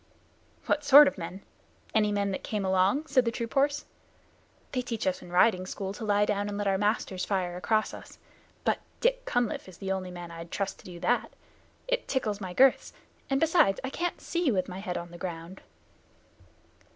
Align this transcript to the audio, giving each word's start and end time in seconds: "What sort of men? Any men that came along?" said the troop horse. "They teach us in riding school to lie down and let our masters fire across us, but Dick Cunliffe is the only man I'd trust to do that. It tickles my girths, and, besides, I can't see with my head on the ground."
"What 0.65 0.83
sort 0.83 1.07
of 1.07 1.19
men? 1.19 1.43
Any 1.93 2.11
men 2.11 2.31
that 2.31 2.43
came 2.43 2.65
along?" 2.65 3.05
said 3.05 3.23
the 3.23 3.29
troop 3.29 3.53
horse. 3.53 3.85
"They 4.71 4.81
teach 4.81 5.05
us 5.05 5.21
in 5.21 5.31
riding 5.31 5.67
school 5.67 5.93
to 5.93 6.03
lie 6.03 6.25
down 6.25 6.49
and 6.49 6.57
let 6.57 6.65
our 6.65 6.79
masters 6.79 7.23
fire 7.23 7.55
across 7.55 7.93
us, 7.93 8.17
but 8.63 8.79
Dick 8.99 9.25
Cunliffe 9.25 9.69
is 9.69 9.77
the 9.77 9.91
only 9.91 10.09
man 10.09 10.31
I'd 10.31 10.49
trust 10.49 10.79
to 10.79 10.85
do 10.85 10.99
that. 11.01 11.31
It 11.87 12.07
tickles 12.07 12.41
my 12.41 12.51
girths, 12.51 12.93
and, 13.29 13.39
besides, 13.39 13.79
I 13.83 13.91
can't 13.91 14.19
see 14.19 14.51
with 14.51 14.67
my 14.67 14.79
head 14.79 14.97
on 14.97 15.11
the 15.11 15.19
ground." 15.19 15.61